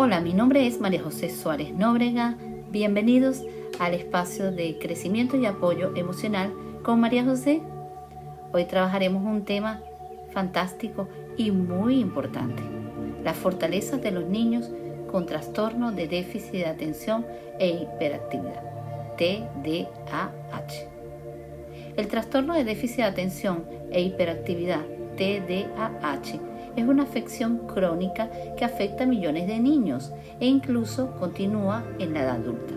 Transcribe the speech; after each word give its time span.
Hola, 0.00 0.20
mi 0.20 0.32
nombre 0.32 0.64
es 0.64 0.80
María 0.80 1.02
José 1.02 1.28
Suárez 1.28 1.74
Nóbrega. 1.74 2.36
Bienvenidos 2.70 3.42
al 3.80 3.94
espacio 3.94 4.52
de 4.52 4.78
crecimiento 4.78 5.36
y 5.36 5.44
apoyo 5.44 5.90
emocional 5.96 6.52
con 6.84 7.00
María 7.00 7.24
José. 7.24 7.62
Hoy 8.52 8.64
trabajaremos 8.66 9.24
un 9.24 9.44
tema 9.44 9.82
fantástico 10.30 11.08
y 11.36 11.50
muy 11.50 11.98
importante, 11.98 12.62
las 13.24 13.36
fortalezas 13.36 14.00
de 14.00 14.12
los 14.12 14.24
niños 14.24 14.70
con 15.10 15.26
trastorno 15.26 15.90
de 15.90 16.06
déficit 16.06 16.52
de 16.52 16.66
atención 16.66 17.26
e 17.58 17.66
hiperactividad, 17.68 18.62
TDAH. 19.16 20.88
El 21.96 22.06
trastorno 22.06 22.54
de 22.54 22.62
déficit 22.62 22.98
de 22.98 23.02
atención 23.02 23.64
e 23.90 24.00
hiperactividad, 24.00 24.84
TDAH, 25.16 26.38
es 26.80 26.86
una 26.86 27.02
afección 27.02 27.66
crónica 27.66 28.30
que 28.56 28.64
afecta 28.64 29.04
a 29.04 29.06
millones 29.06 29.46
de 29.46 29.58
niños 29.58 30.12
e 30.40 30.46
incluso 30.46 31.12
continúa 31.18 31.84
en 31.98 32.14
la 32.14 32.22
edad 32.22 32.36
adulta. 32.36 32.74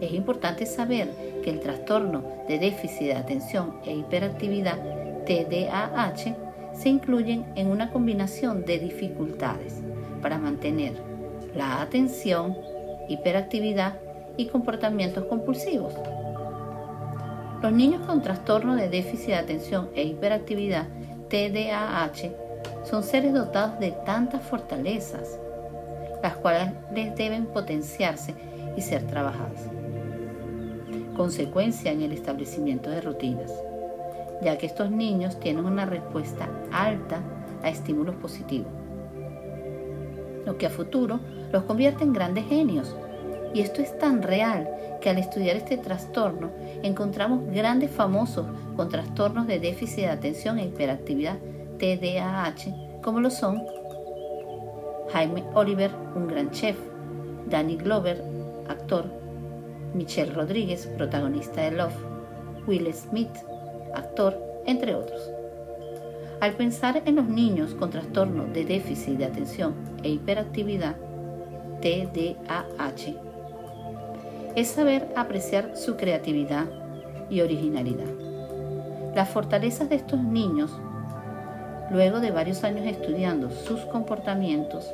Es 0.00 0.12
importante 0.12 0.66
saber 0.66 1.10
que 1.42 1.50
el 1.50 1.60
trastorno 1.60 2.24
de 2.48 2.58
déficit 2.58 3.06
de 3.06 3.14
atención 3.14 3.74
e 3.84 3.94
hiperactividad 3.94 4.78
TDAH 5.24 6.36
se 6.74 6.88
incluyen 6.88 7.46
en 7.54 7.70
una 7.70 7.90
combinación 7.90 8.64
de 8.64 8.78
dificultades 8.78 9.80
para 10.20 10.38
mantener 10.38 10.94
la 11.54 11.80
atención, 11.80 12.56
hiperactividad 13.08 13.98
y 14.36 14.46
comportamientos 14.46 15.24
compulsivos. 15.26 15.94
Los 17.62 17.72
niños 17.72 18.04
con 18.06 18.22
trastorno 18.22 18.74
de 18.76 18.88
déficit 18.88 19.28
de 19.28 19.34
atención 19.36 19.88
e 19.94 20.04
hiperactividad 20.04 20.88
TDAH 21.28 22.43
son 22.84 23.02
seres 23.02 23.32
dotados 23.32 23.78
de 23.78 23.92
tantas 24.04 24.42
fortalezas, 24.42 25.38
las 26.22 26.36
cuales 26.36 26.70
les 26.94 27.14
deben 27.16 27.46
potenciarse 27.46 28.34
y 28.76 28.80
ser 28.80 29.06
trabajadas. 29.06 29.68
Consecuencia 31.16 31.92
en 31.92 32.02
el 32.02 32.12
establecimiento 32.12 32.90
de 32.90 33.00
rutinas, 33.00 33.52
ya 34.42 34.58
que 34.58 34.66
estos 34.66 34.90
niños 34.90 35.38
tienen 35.40 35.64
una 35.64 35.86
respuesta 35.86 36.48
alta 36.72 37.20
a 37.62 37.70
estímulos 37.70 38.16
positivos, 38.16 38.72
lo 40.44 40.58
que 40.58 40.66
a 40.66 40.70
futuro 40.70 41.20
los 41.52 41.64
convierte 41.64 42.04
en 42.04 42.12
grandes 42.12 42.46
genios. 42.46 42.94
Y 43.54 43.60
esto 43.60 43.80
es 43.80 43.96
tan 43.98 44.22
real 44.22 44.68
que 45.00 45.08
al 45.08 45.18
estudiar 45.18 45.56
este 45.56 45.78
trastorno 45.78 46.50
encontramos 46.82 47.46
grandes 47.52 47.90
famosos 47.90 48.46
con 48.76 48.88
trastornos 48.88 49.46
de 49.46 49.60
déficit 49.60 50.04
de 50.04 50.10
atención 50.10 50.58
e 50.58 50.64
hiperactividad 50.64 51.36
TDAH, 51.78 53.00
como 53.02 53.20
lo 53.20 53.30
son 53.30 53.62
Jaime 55.12 55.44
Oliver, 55.54 55.90
un 56.14 56.26
gran 56.26 56.50
chef, 56.50 56.76
Danny 57.48 57.76
Glover, 57.76 58.22
actor, 58.68 59.04
Michelle 59.94 60.32
Rodríguez, 60.32 60.86
protagonista 60.96 61.62
de 61.62 61.70
Love, 61.72 61.94
Will 62.66 62.92
Smith, 62.92 63.30
actor, 63.94 64.36
entre 64.66 64.94
otros. 64.94 65.30
Al 66.40 66.54
pensar 66.54 67.02
en 67.06 67.16
los 67.16 67.26
niños 67.26 67.74
con 67.74 67.90
trastorno 67.90 68.44
de 68.44 68.64
déficit 68.64 69.18
de 69.18 69.26
atención 69.26 69.74
e 70.02 70.10
hiperactividad, 70.10 70.96
TDAH, 71.80 73.14
es 74.56 74.68
saber 74.68 75.12
apreciar 75.16 75.76
su 75.76 75.96
creatividad 75.96 76.66
y 77.30 77.40
originalidad. 77.40 78.08
Las 79.14 79.28
fortalezas 79.28 79.88
de 79.88 79.96
estos 79.96 80.22
niños 80.22 80.70
Luego 81.90 82.20
de 82.20 82.30
varios 82.30 82.64
años 82.64 82.86
estudiando 82.86 83.50
sus 83.50 83.80
comportamientos 83.80 84.90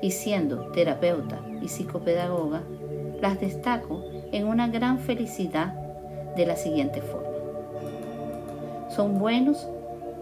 y 0.00 0.12
siendo 0.12 0.70
terapeuta 0.72 1.40
y 1.60 1.68
psicopedagoga, 1.68 2.62
las 3.20 3.40
destaco 3.40 4.04
en 4.30 4.46
una 4.46 4.68
gran 4.68 4.98
felicidad 4.98 5.74
de 6.36 6.46
la 6.46 6.56
siguiente 6.56 7.00
forma. 7.00 7.26
Son 8.94 9.18
buenos 9.18 9.68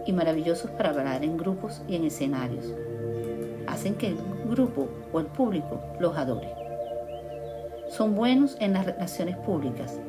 y 0.05 0.13
maravillosos 0.13 0.71
para 0.71 0.89
hablar 0.89 1.23
en 1.23 1.37
grupos 1.37 1.81
y 1.87 1.95
en 1.95 2.05
escenarios. 2.05 2.73
Hacen 3.67 3.95
que 3.95 4.09
el 4.09 4.17
grupo 4.49 4.87
o 5.13 5.19
el 5.19 5.27
público 5.27 5.79
los 5.99 6.17
adore. 6.17 6.49
Son 7.89 8.15
buenos 8.15 8.57
en 8.59 8.73
las 8.73 8.85
relaciones 8.85 9.37
públicas. 9.37 9.99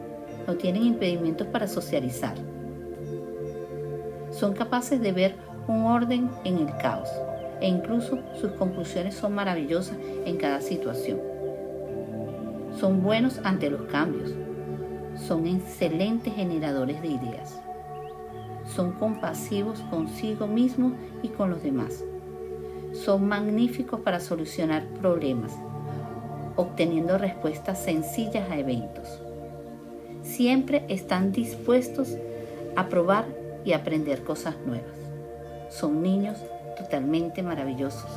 No 0.46 0.54
tienen 0.54 0.84
impedimentos 0.84 1.46
para 1.48 1.68
socializar 1.68 2.34
son 4.38 4.52
capaces 4.52 5.00
de 5.00 5.12
ver 5.12 5.34
un 5.66 5.84
orden 5.84 6.30
en 6.44 6.58
el 6.58 6.76
caos 6.76 7.08
e 7.60 7.68
incluso 7.68 8.18
sus 8.38 8.52
conclusiones 8.52 9.14
son 9.14 9.34
maravillosas 9.34 9.96
en 10.26 10.36
cada 10.36 10.60
situación. 10.60 11.18
Son 12.78 13.02
buenos 13.02 13.40
ante 13.44 13.70
los 13.70 13.82
cambios. 13.82 14.34
Son 15.26 15.46
excelentes 15.46 16.34
generadores 16.34 17.00
de 17.00 17.08
ideas. 17.08 17.58
Son 18.66 18.92
compasivos 18.92 19.80
consigo 19.88 20.46
mismos 20.46 20.92
y 21.22 21.28
con 21.28 21.48
los 21.48 21.62
demás. 21.62 22.04
Son 22.92 23.26
magníficos 23.26 24.00
para 24.00 24.20
solucionar 24.20 24.84
problemas, 25.00 25.52
obteniendo 26.56 27.16
respuestas 27.16 27.82
sencillas 27.82 28.50
a 28.50 28.58
eventos. 28.58 29.22
Siempre 30.22 30.84
están 30.88 31.32
dispuestos 31.32 32.14
a 32.74 32.88
probar 32.88 33.45
y 33.66 33.72
aprender 33.72 34.22
cosas 34.22 34.54
nuevas. 34.64 34.94
Son 35.68 36.02
niños 36.02 36.38
totalmente 36.78 37.42
maravillosos. 37.42 38.10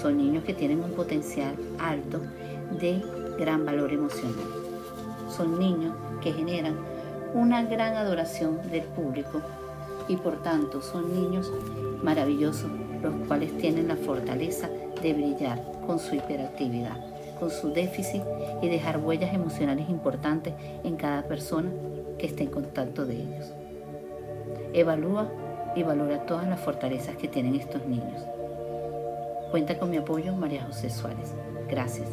Son 0.00 0.16
niños 0.16 0.44
que 0.44 0.54
tienen 0.54 0.84
un 0.84 0.92
potencial 0.92 1.56
alto 1.80 2.20
de 2.78 3.02
gran 3.38 3.64
valor 3.64 3.92
emocional. 3.92 4.46
Son 5.34 5.58
niños 5.58 5.94
que 6.22 6.32
generan 6.32 6.76
una 7.34 7.62
gran 7.64 7.94
adoración 7.94 8.60
del 8.70 8.82
público 8.82 9.40
y 10.08 10.16
por 10.16 10.42
tanto 10.42 10.82
son 10.82 11.12
niños 11.12 11.50
maravillosos 12.02 12.70
los 13.02 13.14
cuales 13.26 13.56
tienen 13.58 13.88
la 13.88 13.96
fortaleza 13.96 14.68
de 15.02 15.12
brillar 15.14 15.62
con 15.86 15.98
su 15.98 16.14
hiperactividad, 16.14 16.96
con 17.38 17.50
su 17.50 17.72
déficit 17.72 18.22
y 18.62 18.68
dejar 18.68 18.98
huellas 18.98 19.34
emocionales 19.34 19.88
importantes 19.88 20.54
en 20.84 20.96
cada 20.96 21.22
persona 21.22 21.70
que 22.18 22.26
esté 22.26 22.44
en 22.44 22.50
contacto 22.50 23.06
de 23.06 23.14
ellos. 23.14 23.65
Evalúa 24.72 25.30
y 25.74 25.82
valora 25.82 26.24
todas 26.26 26.48
las 26.48 26.60
fortalezas 26.60 27.16
que 27.16 27.28
tienen 27.28 27.54
estos 27.54 27.84
niños. 27.86 28.22
Cuenta 29.50 29.78
con 29.78 29.90
mi 29.90 29.98
apoyo, 29.98 30.34
María 30.34 30.64
José 30.64 30.90
Suárez. 30.90 31.34
Gracias. 31.68 32.08